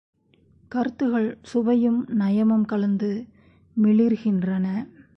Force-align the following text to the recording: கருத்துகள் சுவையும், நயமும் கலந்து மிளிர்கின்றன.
கருத்துகள் 0.67 1.37
சுவையும், 1.41 2.07
நயமும் 2.19 2.65
கலந்து 2.65 3.25
மிளிர்கின்றன. 3.77 4.87